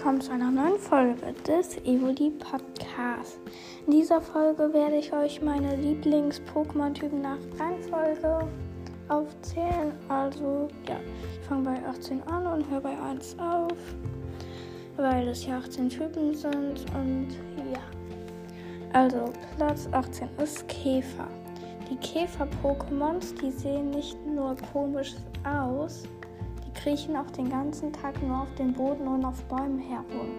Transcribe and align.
willkommen 0.00 0.22
zu 0.22 0.32
einer 0.32 0.50
neuen 0.50 0.78
Folge 0.78 1.34
des 1.46 1.76
Evoli 1.84 2.30
Podcasts. 2.30 3.38
In 3.86 3.92
dieser 3.92 4.18
Folge 4.18 4.72
werde 4.72 4.96
ich 4.96 5.12
euch 5.12 5.42
meine 5.42 5.76
Lieblings-Pokémon-Typen 5.76 7.20
nach 7.20 7.36
Reihenfolge 7.58 8.48
aufzählen. 9.08 9.92
Also, 10.08 10.68
ja, 10.88 10.96
ich 11.38 11.46
fange 11.46 11.64
bei 11.64 11.86
18 11.86 12.22
an 12.22 12.46
und 12.46 12.70
höre 12.70 12.80
bei 12.80 12.98
1 12.98 13.38
auf, 13.40 13.76
weil 14.96 15.28
es 15.28 15.44
ja 15.44 15.58
18 15.58 15.90
Typen 15.90 16.34
sind 16.34 16.86
und 16.94 17.28
ja. 17.70 17.82
Also, 18.94 19.26
Platz 19.58 19.86
18 19.92 20.30
ist 20.42 20.66
Käfer. 20.68 21.28
Die 21.90 21.96
Käfer-Pokémons, 21.96 23.34
die 23.42 23.50
sehen 23.50 23.90
nicht 23.90 24.16
nur 24.24 24.56
komisch 24.72 25.14
aus, 25.44 26.04
kriechen 26.82 27.16
auch 27.16 27.30
den 27.30 27.50
ganzen 27.50 27.92
Tag 27.92 28.20
nur 28.22 28.42
auf 28.42 28.54
dem 28.54 28.72
Boden 28.72 29.06
und 29.06 29.24
auf 29.24 29.42
Bäumen 29.44 29.78
herum. 29.78 30.30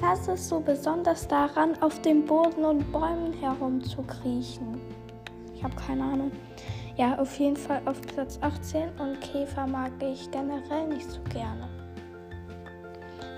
Was 0.00 0.28
ist 0.28 0.48
so 0.48 0.60
besonders 0.60 1.26
daran, 1.26 1.80
auf 1.82 2.00
dem 2.02 2.24
Boden 2.24 2.64
und 2.64 2.90
Bäumen 2.92 3.32
herum 3.40 3.82
zu 3.82 4.02
kriechen? 4.02 4.80
Ich 5.54 5.64
habe 5.64 5.74
keine 5.76 6.04
Ahnung. 6.04 6.32
Ja, 6.96 7.18
auf 7.18 7.38
jeden 7.38 7.56
Fall 7.56 7.80
auf 7.86 8.00
Platz 8.02 8.38
18 8.42 8.90
und 8.98 9.20
Käfer 9.20 9.66
mag 9.66 9.90
ich 10.00 10.30
generell 10.30 10.88
nicht 10.88 11.10
so 11.10 11.20
gerne. 11.32 11.68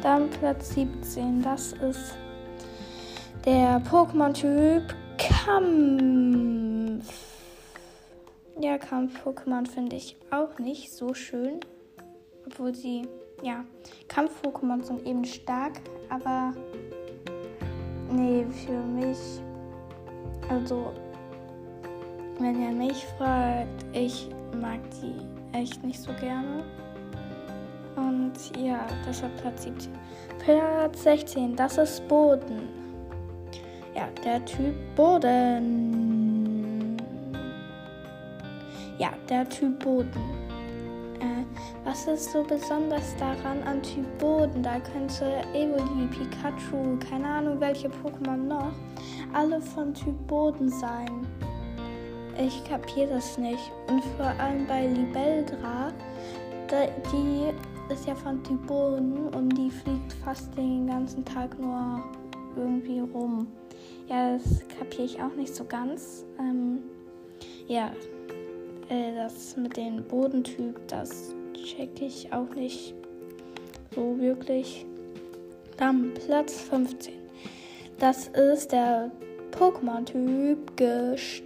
Dann 0.02 0.28
Platz 0.30 0.74
17, 0.74 1.42
das 1.42 1.72
ist 1.74 2.16
der 3.44 3.80
Pokémon-Typ 3.82 4.94
Kampf. 5.16 7.04
Ja, 8.60 8.78
Kampf-Pokémon 8.78 9.66
finde 9.68 9.96
ich 9.96 10.16
auch 10.30 10.58
nicht 10.58 10.92
so 10.92 11.14
schön 11.14 11.60
obwohl 12.46 12.74
sie, 12.74 13.06
ja, 13.42 13.64
Kampf-Pokémon 14.08 14.82
sind 14.82 15.06
eben 15.06 15.24
stark, 15.24 15.80
aber 16.08 16.52
nee, 18.10 18.44
für 18.66 18.72
mich, 18.72 19.18
also, 20.48 20.92
wenn 22.38 22.60
ihr 22.60 22.72
mich 22.72 23.04
fragt, 23.18 23.84
ich 23.92 24.28
mag 24.60 24.80
die 25.00 25.14
echt 25.56 25.82
nicht 25.84 26.00
so 26.00 26.10
gerne. 26.20 26.64
Und 27.96 28.56
ja, 28.56 28.86
deshalb 29.06 29.36
Platz 29.40 29.64
17. 29.64 29.92
Platz 30.38 31.02
16, 31.02 31.56
das 31.56 31.78
ist 31.78 32.06
Boden. 32.08 32.68
Ja, 33.94 34.08
der 34.24 34.44
Typ 34.44 34.74
Boden. 34.96 36.96
Ja, 38.98 39.10
der 39.28 39.48
Typ 39.48 39.78
Boden. 39.84 40.41
Was 41.92 42.06
ist 42.06 42.32
so 42.32 42.42
besonders 42.42 43.14
daran 43.18 43.62
am 43.64 43.82
Typ 43.82 44.06
Boden? 44.18 44.62
Da 44.62 44.80
könnte 44.80 45.42
Evoli, 45.52 46.06
Pikachu, 46.06 46.98
keine 47.06 47.26
Ahnung 47.26 47.60
welche 47.60 47.88
Pokémon 47.88 48.48
noch, 48.48 48.72
alle 49.34 49.60
von 49.60 49.92
Typ 49.92 50.26
Boden 50.26 50.70
sein. 50.70 51.26
Ich 52.38 52.64
kapiere 52.64 53.08
das 53.08 53.36
nicht. 53.36 53.70
Und 53.88 54.02
vor 54.16 54.32
allem 54.40 54.66
bei 54.66 54.86
Libeldra, 54.86 55.92
die 57.12 57.52
ist 57.92 58.06
ja 58.06 58.14
von 58.14 58.42
Typ 58.42 58.66
Boden 58.66 59.28
und 59.28 59.50
die 59.50 59.70
fliegt 59.70 60.14
fast 60.24 60.56
den 60.56 60.86
ganzen 60.86 61.22
Tag 61.26 61.58
nur 61.58 62.02
irgendwie 62.56 63.00
rum. 63.00 63.48
Ja, 64.08 64.38
das 64.38 64.62
kapiere 64.78 65.04
ich 65.04 65.20
auch 65.20 65.34
nicht 65.36 65.54
so 65.54 65.64
ganz. 65.66 66.24
Ähm, 66.38 66.84
ja, 67.68 67.92
äh, 68.88 69.14
das 69.14 69.58
mit 69.58 69.76
dem 69.76 70.02
Bodentyp, 70.04 70.80
das 70.88 71.34
check 71.62 72.00
ich 72.00 72.32
auch 72.32 72.54
nicht 72.54 72.94
so 73.94 74.18
wirklich. 74.18 74.86
Dann 75.76 76.14
Platz 76.14 76.60
15. 76.60 77.14
Das 77.98 78.28
ist 78.28 78.72
der 78.72 79.10
Pokémon-Typ 79.52 80.76
Gestein. 80.76 81.42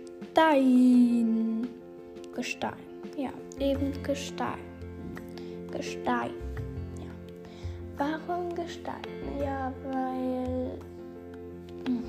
Gestein. 2.35 2.73
Ja, 3.17 3.31
eben 3.59 3.93
Gestein. 4.03 4.59
Gestein. 5.71 6.31
Ja. 6.99 7.13
Warum 7.99 8.55
Gestein? 8.55 9.03
Ja, 9.41 9.73
weil. 9.91 10.79
Hm, 11.87 12.03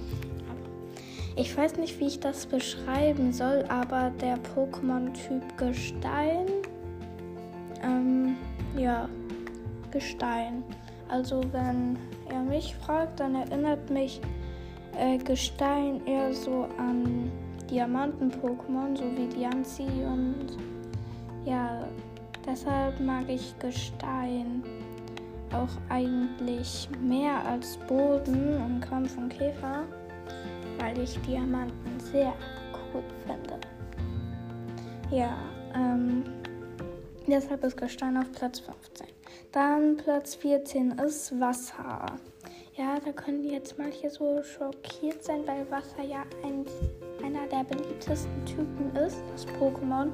ich 1.35 1.55
weiß 1.55 1.77
nicht, 1.77 1.99
wie 1.99 2.07
ich 2.07 2.19
das 2.19 2.45
beschreiben 2.45 3.31
soll, 3.31 3.63
aber 3.69 4.11
der 4.21 4.37
Pokémon-Typ 4.55 5.57
Gestein 5.57 6.47
ja, 8.87 9.09
Gestein. 9.91 10.63
Also 11.09 11.41
wenn 11.51 11.97
er 12.29 12.41
mich 12.41 12.75
fragt, 12.75 13.19
dann 13.19 13.35
erinnert 13.35 13.89
mich 13.89 14.21
äh, 14.97 15.17
Gestein 15.17 16.05
eher 16.05 16.33
so 16.33 16.67
an 16.77 17.31
Diamanten-Pokémon, 17.69 18.95
so 18.95 19.03
wie 19.15 19.27
Dianzi 19.27 19.87
und 20.05 20.57
ja, 21.45 21.85
deshalb 22.45 22.99
mag 23.01 23.25
ich 23.27 23.53
Gestein 23.59 24.63
auch 25.53 25.75
eigentlich 25.89 26.89
mehr 27.01 27.45
als 27.45 27.77
Boden 27.87 28.61
und 28.61 28.81
Kampf 28.81 29.17
und 29.17 29.29
Käfer, 29.29 29.83
weil 30.79 30.97
ich 30.99 31.19
Diamanten 31.21 31.99
sehr 31.99 32.33
cool 32.93 33.03
finde. 33.25 33.59
Ja, 35.09 35.37
ähm, 35.73 36.23
Deshalb 37.29 37.61
ist 37.65 37.75
Gestein 37.75 38.15
auf 38.15 38.31
Platz 38.31 38.59
15. 38.59 39.07
Dann 39.51 39.97
Platz 39.97 40.35
14 40.35 40.91
ist 40.91 41.37
Wasser. 41.41 42.05
Ja, 42.77 42.99
da 43.03 43.11
können 43.11 43.43
jetzt 43.43 43.77
manche 43.77 44.09
so 44.09 44.41
schockiert 44.43 45.25
sein, 45.25 45.41
weil 45.45 45.69
Wasser 45.69 46.03
ja 46.03 46.23
ein, 46.45 46.65
einer 47.25 47.45
der 47.47 47.65
beliebtesten 47.65 48.45
Typen 48.45 48.95
ist, 48.95 49.21
das 49.33 49.45
Pokémon. 49.59 50.13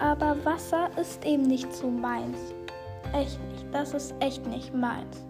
Aber 0.00 0.36
Wasser 0.44 0.90
ist 1.00 1.24
eben 1.24 1.44
nicht 1.44 1.72
so 1.72 1.88
meins. 1.88 2.36
Echt 3.14 3.40
nicht. 3.50 3.64
Das 3.72 3.94
ist 3.94 4.14
echt 4.20 4.46
nicht 4.46 4.74
meins. 4.74 5.24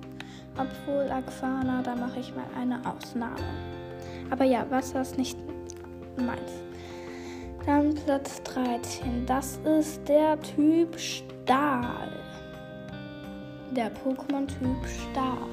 Obwohl 0.58 1.08
Aquana, 1.10 1.80
da 1.82 1.94
mache 1.94 2.18
ich 2.18 2.34
mal 2.34 2.46
eine 2.58 2.80
Ausnahme. 2.84 3.36
Aber 4.30 4.44
ja, 4.44 4.68
Wasser 4.68 5.02
ist 5.02 5.16
nicht 5.16 5.38
meins. 6.16 6.69
Dann 7.66 7.94
Platz 7.94 8.42
13. 8.44 9.26
Das 9.26 9.58
ist 9.58 10.08
der 10.08 10.40
Typ 10.40 10.98
Stahl. 10.98 12.08
Der 13.72 13.90
Pokémon-Typ 13.92 14.86
Stahl. 14.86 15.48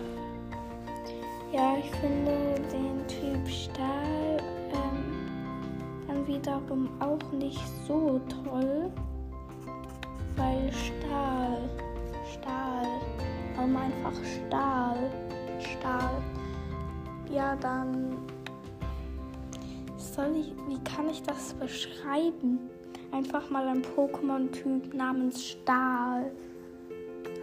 Ja, 1.51 1.75
ich 1.77 1.91
finde 1.97 2.55
den 2.71 3.05
Typ 3.07 3.47
Stahl 3.47 4.37
ähm, 4.71 6.07
dann 6.07 6.27
wiederum 6.27 6.89
auch 6.99 7.31
nicht 7.33 7.61
so 7.87 8.21
toll. 8.45 8.89
Weil 10.37 10.71
Stahl, 10.71 11.69
Stahl, 12.31 12.87
warum 13.55 13.75
einfach 13.75 14.13
Stahl, 14.23 14.97
Stahl. 15.59 16.21
Ja, 17.29 17.55
dann 17.55 18.06
soll 20.17 20.35
ich, 20.35 20.51
wie 20.67 20.83
kann 20.83 21.07
ich 21.09 21.21
das 21.21 21.53
beschreiben? 21.53 22.59
Einfach 23.11 23.49
mal 23.51 23.67
ein 23.67 23.83
Pokémon-Typ 23.83 24.93
namens 24.93 25.45
Stahl. 25.45 26.31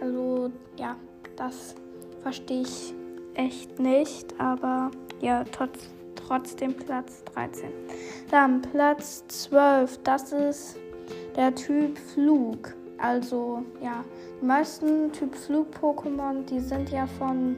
Also, 0.01 0.51
ja, 0.77 0.97
das 1.37 1.73
verstehe 2.21 2.63
ich 2.63 2.93
echt 3.35 3.79
nicht, 3.79 4.37
aber 4.39 4.91
ja, 5.21 5.45
trotz, 5.45 5.89
trotzdem 6.15 6.75
Platz 6.75 7.23
13. 7.33 7.69
Dann 8.29 8.61
Platz 8.61 9.23
12, 9.27 9.99
das 10.03 10.33
ist 10.33 10.77
der 11.37 11.55
Typ 11.55 11.97
Flug. 11.97 12.75
Also, 12.97 13.63
ja, 13.81 14.03
die 14.41 14.45
meisten 14.45 15.13
Typ 15.13 15.33
Flug-Pokémon, 15.33 16.43
die 16.45 16.59
sind 16.59 16.91
ja 16.91 17.07
von 17.07 17.55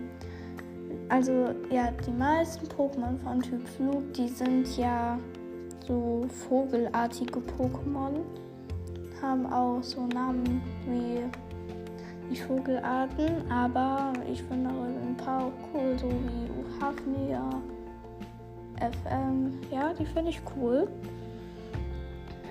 also 1.09 1.55
ja, 1.69 1.91
die 2.05 2.11
meisten 2.11 2.67
Pokémon 2.67 3.17
von 3.23 3.41
Typ 3.41 3.67
Flug, 3.69 4.13
die 4.13 4.27
sind 4.27 4.77
ja 4.77 5.17
so 5.87 6.25
vogelartige 6.49 7.39
Pokémon. 7.57 8.21
Haben 9.21 9.45
auch 9.51 9.81
so 9.81 10.05
Namen 10.07 10.61
wie 10.85 11.23
die 12.29 12.35
Vogelarten, 12.35 13.49
aber 13.49 14.13
ich 14.31 14.43
finde 14.43 14.69
ein 14.69 15.15
paar 15.17 15.45
auch 15.45 15.51
cool, 15.73 15.97
so 15.97 16.09
wie 16.09 16.47
Hafnia, 16.81 17.49
FM. 18.79 19.53
Ja, 19.71 19.93
die 19.93 20.05
finde 20.05 20.29
ich 20.29 20.41
cool. 20.55 20.87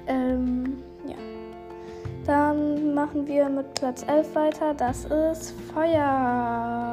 Ähm, 0.06 0.78
ja. 1.06 1.16
Dann 2.26 2.94
machen 2.94 3.26
wir 3.26 3.48
mit 3.48 3.74
Platz 3.74 4.04
11 4.08 4.34
weiter. 4.34 4.74
Das 4.74 5.04
ist 5.04 5.52
Feuer. 5.72 6.85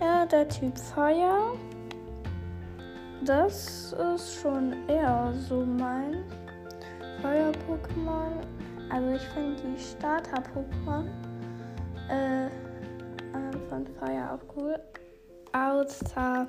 Ja, 0.00 0.24
der 0.24 0.48
Typ 0.48 0.78
Feuer. 0.78 1.56
Das 3.22 3.92
ist 3.92 4.34
schon 4.40 4.74
eher 4.88 5.32
so 5.48 5.64
mein 5.64 6.24
Feuer-Pokémon. 7.20 8.32
Also 8.88 9.10
ich 9.10 9.22
finde 9.34 9.60
die 9.62 9.78
Starter-Pokémon 9.78 11.04
äh, 12.08 12.48
von 13.68 13.86
Fire 13.98 14.32
auch 14.32 14.56
cool. 14.56 14.78
Außer 15.52 16.46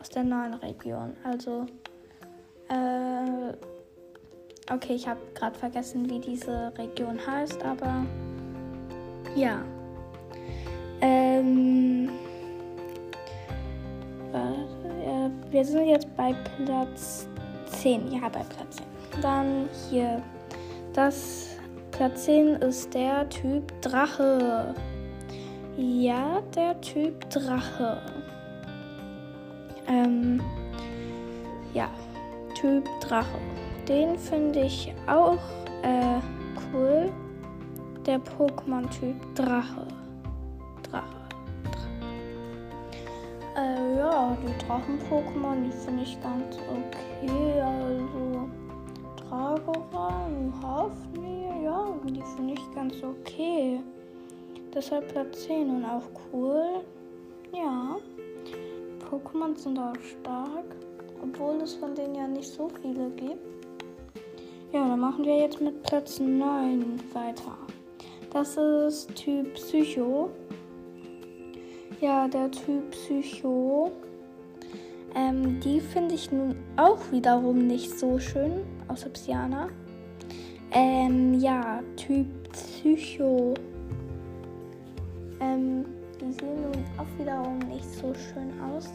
aus 0.00 0.08
der 0.08 0.24
neuen 0.24 0.54
Region. 0.54 1.14
Also, 1.24 1.66
äh, 2.68 3.52
okay, 4.72 4.94
ich 4.94 5.06
habe 5.06 5.20
gerade 5.34 5.58
vergessen, 5.58 6.08
wie 6.08 6.20
diese 6.20 6.72
Region 6.78 7.18
heißt, 7.24 7.62
aber 7.64 8.04
ja. 9.36 9.62
Ähm, 11.00 11.73
wir 15.54 15.64
sind 15.64 15.86
jetzt 15.86 16.14
bei 16.16 16.34
Platz 16.64 17.28
10. 17.80 18.10
Ja, 18.10 18.22
bei 18.28 18.42
Platz 18.42 18.76
10. 19.12 19.22
Dann 19.22 19.68
hier. 19.88 20.20
Das 20.92 21.56
Platz 21.92 22.24
10 22.24 22.56
ist 22.56 22.92
der 22.92 23.28
Typ 23.28 23.72
Drache. 23.80 24.74
Ja, 25.76 26.40
der 26.56 26.80
Typ 26.80 27.30
Drache. 27.30 28.02
Ähm, 29.86 30.42
ja, 31.72 31.88
Typ 32.60 32.88
Drache. 33.00 33.38
Den 33.88 34.18
finde 34.18 34.62
ich 34.62 34.92
auch 35.06 35.38
äh, 35.82 36.18
cool. 36.72 37.12
Der 38.04 38.18
Pokémon-Typ 38.18 39.36
Drache. 39.36 39.86
Drache. 39.86 39.93
Ja, 44.34 44.40
die 44.40 44.66
Drachen-Pokémon, 44.66 45.62
die 45.64 45.70
finde 45.70 46.02
ich 46.02 46.20
ganz 46.20 46.56
okay. 46.56 47.60
Also 47.60 48.48
Dragora, 49.16 50.28
Hafni, 50.60 51.46
ja, 51.62 51.94
die 52.04 52.22
finde 52.34 52.54
ich 52.54 52.74
ganz 52.74 52.94
okay. 53.02 53.80
Deshalb 54.74 55.12
Platz 55.12 55.44
10 55.44 55.70
und 55.70 55.84
auch 55.84 56.02
cool. 56.32 56.80
Ja. 57.52 57.96
Pokémon 59.08 59.56
sind 59.56 59.78
auch 59.78 59.94
stark, 60.02 60.74
obwohl 61.22 61.60
es 61.62 61.74
von 61.74 61.94
denen 61.94 62.16
ja 62.16 62.26
nicht 62.26 62.48
so 62.48 62.68
viele 62.82 63.10
gibt. 63.10 63.38
Ja, 64.72 64.88
dann 64.88 64.98
machen 64.98 65.24
wir 65.24 65.38
jetzt 65.38 65.60
mit 65.60 65.80
Platz 65.84 66.18
9 66.18 67.00
weiter. 67.12 67.56
Das 68.32 68.56
ist 68.56 69.14
Typ 69.14 69.54
Psycho. 69.54 70.30
Ja, 72.00 72.26
der 72.26 72.50
Typ 72.50 72.90
Psycho. 72.90 73.92
Ähm, 75.14 75.60
die 75.60 75.80
finde 75.80 76.14
ich 76.14 76.32
nun 76.32 76.56
auch 76.76 76.98
wiederum 77.12 77.66
nicht 77.66 77.98
so 77.98 78.18
schön, 78.18 78.62
außer 78.88 79.10
Psyana. 79.10 79.68
Ähm, 80.72 81.34
ja, 81.38 81.80
Typ 81.96 82.26
Psycho. 82.52 83.54
Ähm, 85.40 85.84
die 86.20 86.32
sehen 86.32 86.62
nun 86.62 86.84
auch 86.98 87.18
wiederum 87.18 87.58
nicht 87.60 87.84
so 87.84 88.12
schön 88.14 88.50
aus. 88.60 88.90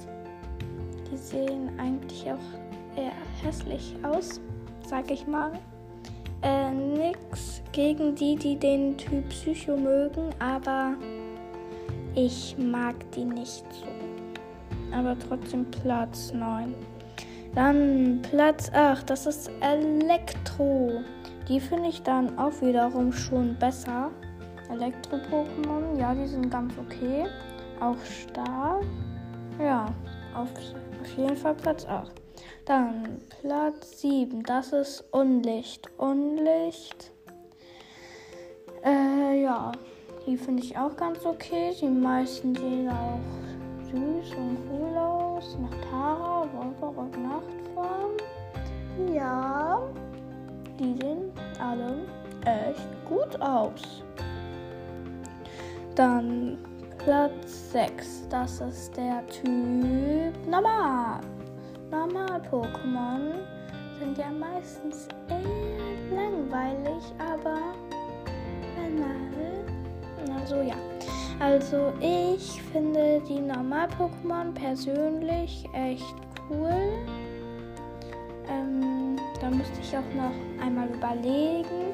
Die 1.09 1.17
sehen 1.17 1.69
eigentlich 1.77 2.25
auch 2.29 2.97
eher 2.97 3.13
hässlich 3.41 3.95
aus, 4.03 4.41
sag 4.85 5.09
ich 5.09 5.25
mal. 5.25 5.53
Äh, 6.41 6.71
nix 6.71 7.61
gegen 7.71 8.15
die, 8.15 8.35
die 8.35 8.57
den 8.57 8.97
Typ 8.97 9.27
Psycho 9.29 9.77
mögen, 9.77 10.29
aber 10.39 10.93
ich 12.15 12.57
mag 12.57 12.95
die 13.11 13.25
nicht 13.25 13.65
so. 13.73 13.98
Aber 14.93 15.17
trotzdem 15.17 15.65
Platz 15.71 16.33
9. 16.33 16.73
Dann 17.55 18.21
Platz 18.29 18.71
8, 18.73 19.09
das 19.09 19.25
ist 19.25 19.51
Elektro. 19.61 21.01
Die 21.47 21.59
finde 21.59 21.89
ich 21.89 22.01
dann 22.03 22.37
auch 22.37 22.61
wiederum 22.61 23.11
schon 23.11 23.55
besser. 23.57 24.11
Elektro-Pokémon, 24.69 25.97
ja, 25.97 26.13
die 26.13 26.27
sind 26.27 26.49
ganz 26.51 26.73
okay. 26.77 27.25
Auch 27.79 27.97
stark. 28.05 28.83
Ja, 29.59 29.87
auf, 30.35 30.49
auf 31.01 31.17
jeden 31.17 31.35
Fall 31.35 31.55
Platz 31.55 31.85
8. 31.85 32.11
Dann 32.65 33.17
Platz 33.41 34.01
7, 34.01 34.43
das 34.43 34.73
ist 34.73 35.03
Unlicht. 35.11 35.89
Unlicht. 35.97 37.11
Äh, 38.85 39.41
ja, 39.41 39.71
die 40.27 40.37
finde 40.37 40.63
ich 40.63 40.77
auch 40.77 40.95
ganz 40.95 41.25
okay. 41.25 41.73
Die 41.81 41.87
meisten 41.87 42.55
sehen 42.55 42.89
auch 42.89 43.19
süß 43.91 44.35
und 44.35 44.57
cool 44.71 44.97
aus. 44.97 45.57
Nach 45.59 45.89
Tara, 45.89 46.47
Wolverrock, 46.53 47.17
Nachtform. 47.17 48.11
Ja, 49.13 49.81
die 50.79 50.95
sehen 51.01 51.31
alle 51.59 51.95
echt 52.45 53.05
gut 53.05 53.41
aus. 53.41 54.03
Dann 55.95 56.57
Platz 56.97 57.71
6. 57.71 58.27
Das 58.29 58.61
ist 58.61 58.95
der 58.95 59.25
Typ 59.27 60.33
Normal. 60.47 61.21
Normal-Pokémon 61.91 63.33
sind 63.99 64.17
ja 64.17 64.29
meistens 64.29 65.07
eher 65.27 66.15
langweilig, 66.15 67.03
aber 67.17 67.57
banal. 68.75 70.39
Also 70.39 70.61
ja. 70.61 70.75
Also 71.39 71.93
ich 72.01 72.61
finde 72.73 73.21
die 73.27 73.39
Normal-Pokémon 73.39 74.51
persönlich 74.53 75.63
echt 75.73 76.15
cool. 76.49 76.91
Ähm, 78.49 79.15
da 79.39 79.49
müsste 79.49 79.79
ich 79.81 79.95
auch 79.95 80.15
noch 80.15 80.63
einmal 80.63 80.89
überlegen. 80.89 81.93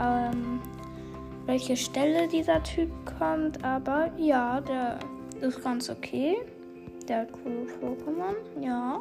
Ähm, 0.00 0.60
welche 1.46 1.76
Stelle 1.76 2.28
dieser 2.28 2.62
Typ 2.62 2.90
kommt, 3.18 3.64
aber 3.64 4.12
ja, 4.16 4.60
der 4.60 5.00
ist 5.40 5.62
ganz 5.64 5.90
okay. 5.90 6.36
Der 7.08 7.22
hat 7.22 7.32
coole 7.32 7.66
Pokémon, 7.80 8.36
ja. 8.60 9.00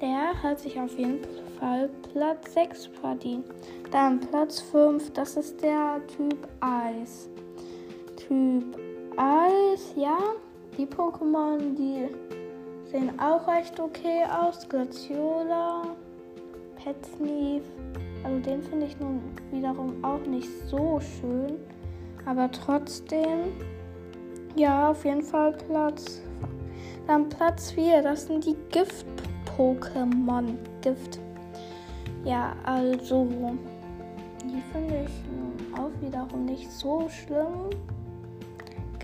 Der 0.00 0.42
hat 0.42 0.58
sich 0.58 0.78
auf 0.78 0.98
jeden 0.98 1.20
Fall 1.58 1.88
Platz 2.12 2.52
6 2.52 2.86
verdient. 3.00 3.46
Dann 3.90 4.20
Platz 4.20 4.60
5, 4.60 5.12
das 5.12 5.36
ist 5.36 5.62
der 5.62 6.00
Typ 6.08 6.48
Eis. 6.60 7.30
Typ 8.26 8.78
Eis, 9.16 9.92
ja. 9.96 10.18
Die 10.76 10.86
Pokémon, 10.86 11.74
die 11.76 12.08
sehen 12.90 13.12
auch 13.20 13.46
recht 13.46 13.78
okay 13.78 14.24
aus. 14.24 14.68
Glaciola, 14.68 15.82
Petsneef, 16.76 17.62
also 18.24 18.40
den 18.40 18.62
finde 18.62 18.86
ich 18.86 18.98
nun 18.98 19.20
wiederum 19.52 20.02
auch 20.02 20.24
nicht 20.26 20.48
so 20.68 20.98
schön. 21.00 21.58
Aber 22.26 22.50
trotzdem, 22.50 23.52
ja, 24.56 24.90
auf 24.90 25.04
jeden 25.04 25.22
Fall 25.22 25.52
Platz. 25.52 26.22
Dann 27.06 27.28
Platz 27.28 27.70
4, 27.72 28.02
das 28.02 28.26
sind 28.26 28.46
die 28.46 28.56
Gift-Pokémon. 28.70 30.56
Gift. 30.80 31.20
Ja, 32.24 32.56
also, 32.64 33.28
die 34.42 34.62
finde 34.72 35.06
ich 35.06 35.12
nun 35.30 35.78
auch 35.78 35.90
wiederum 36.02 36.46
nicht 36.46 36.70
so 36.70 37.08
schlimm. 37.08 37.70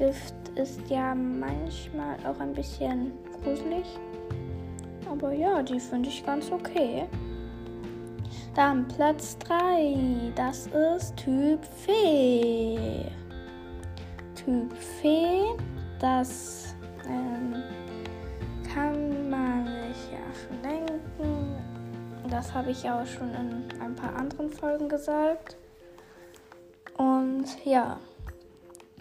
Gift 0.00 0.35
ist 0.54 0.80
ja 0.88 1.14
manchmal 1.14 2.16
auch 2.26 2.40
ein 2.40 2.54
bisschen 2.54 3.12
gruselig. 3.45 3.85
Aber 5.11 5.30
ja, 5.30 5.62
die 5.62 5.78
finde 5.78 6.09
ich 6.09 6.25
ganz 6.25 6.50
okay. 6.50 7.07
Dann 8.54 8.88
Platz 8.88 9.37
3, 9.40 10.33
das 10.35 10.69
ist 10.69 11.19
Typ 11.19 11.62
Fee. 11.62 13.04
Typ 14.35 14.73
Fee, 14.73 15.45
das 16.00 16.75
ähm, 17.07 17.62
kann 18.73 19.28
man 19.28 19.66
sich 19.66 20.12
ja 20.12 20.19
schon 20.33 20.62
denken. 20.62 21.57
Das 22.30 22.54
habe 22.54 22.71
ich 22.71 22.85
ja 22.85 23.02
auch 23.02 23.07
schon 23.07 23.28
in 23.35 23.83
ein 23.83 23.95
paar 23.95 24.16
anderen 24.16 24.49
Folgen 24.49 24.88
gesagt. 24.88 25.59
Und 26.97 27.45
ja, 27.66 27.99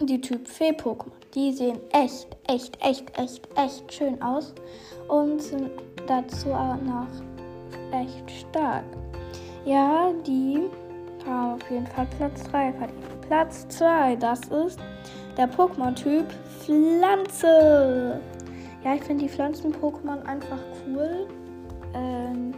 die 0.06 0.20
Typ 0.20 0.48
Fee-Pokémon, 0.48 1.12
die 1.34 1.52
sehen 1.52 1.78
echt, 1.92 2.28
echt, 2.48 2.78
echt, 2.82 3.18
echt, 3.18 3.48
echt 3.56 3.92
schön 3.92 4.20
aus 4.22 4.54
und 5.08 5.42
sind 5.42 5.70
dazu 6.06 6.50
auch 6.50 6.80
noch 6.80 7.06
echt 7.92 8.30
stark. 8.30 8.84
Ja, 9.64 10.10
die 10.26 10.68
haben 11.26 11.54
auf 11.54 11.70
jeden 11.70 11.86
Fall 11.86 12.06
Platz 12.16 12.44
3 12.44 12.72
verdient. 12.72 13.20
Platz 13.28 13.68
2, 13.68 14.16
das 14.16 14.40
ist 14.48 14.80
der 15.36 15.48
Pokémon-Typ 15.50 16.26
Pflanze. 16.60 18.20
Ja, 18.84 18.94
ich 18.94 19.02
finde 19.02 19.24
die 19.24 19.30
Pflanzen-Pokémon 19.30 20.22
einfach 20.24 20.58
cool. 20.86 21.26
Ähm, 21.94 22.54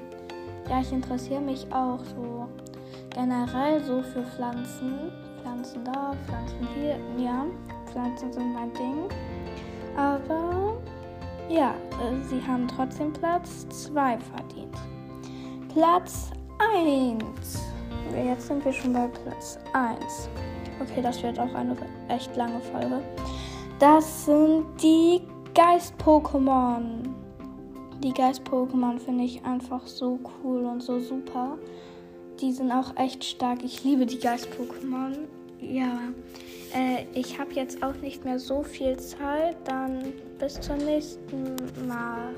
ja, 0.71 0.81
ich 0.81 0.93
interessiere 0.93 1.41
mich 1.41 1.67
auch 1.73 1.99
so 2.05 2.49
generell 3.15 3.83
so 3.83 4.03
für 4.03 4.23
Pflanzen. 4.23 5.11
Pflanzen 5.53 5.85
da, 5.85 6.17
Pflanzen 6.27 6.67
hier. 6.75 6.97
Ja, 7.23 7.45
Pflanzen 7.85 8.33
sind 8.33 8.55
mein 8.55 8.73
Ding. 8.73 9.05
Aber 9.99 10.79
ja, 11.51 11.75
äh, 12.01 12.25
sie 12.25 12.41
haben 12.47 12.67
trotzdem 12.67 13.13
Platz 13.13 13.69
2 13.69 14.19
verdient. 14.19 14.75
Platz 15.69 16.31
1. 16.75 17.63
Jetzt 18.15 18.47
sind 18.47 18.65
wir 18.65 18.73
schon 18.73 18.95
bei 18.95 19.07
Platz 19.09 19.59
1. 19.75 20.31
Okay, 20.81 21.03
das 21.03 21.23
wird 21.23 21.39
auch 21.39 21.53
eine 21.55 21.77
echt 22.09 22.35
lange 22.35 22.61
Folge. 22.61 23.03
das 23.79 24.25
sind 24.25 24.65
die 24.83 25.21
Geist-Pokémon. 25.55 27.11
Die 28.03 28.15
Geist-Pokémon 28.15 28.99
finde 28.99 29.25
ich 29.25 29.45
einfach 29.45 29.87
so 29.87 30.19
cool 30.43 30.65
und 30.65 30.83
so 30.83 30.99
super. 30.99 31.59
Die 32.41 32.53
sind 32.53 32.73
auch 32.73 32.97
echt 32.97 33.23
stark. 33.23 33.63
Ich 33.63 33.85
liebe 33.85 34.07
die 34.07 34.19
Geist-Pokémon. 34.19 35.29
Ja, 35.63 36.13
äh, 36.75 37.05
ich 37.15 37.39
habe 37.39 37.53
jetzt 37.53 37.83
auch 37.83 37.95
nicht 38.03 38.25
mehr 38.25 38.39
so 38.39 38.63
viel 38.63 38.99
Zeit. 38.99 39.57
Dann 39.65 40.13
bis 40.39 40.61
zum 40.61 40.79
nächsten 40.79 41.55
Mal. 41.87 42.35